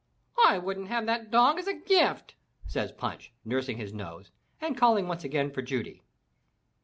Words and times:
"I 0.47 0.57
wouldn't 0.57 0.87
have 0.87 1.05
that 1.05 1.29
dog 1.29 1.59
as 1.59 1.67
a 1.67 1.75
gift," 1.75 2.33
says 2.65 2.91
Punch, 2.91 3.31
nursing 3.45 3.77
his 3.77 3.93
nose 3.93 4.31
and 4.59 4.75
calling 4.75 5.07
once 5.07 5.23
again 5.23 5.51
for 5.51 5.61
Judy. 5.61 6.01